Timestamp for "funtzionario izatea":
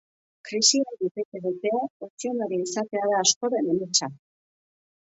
2.01-3.05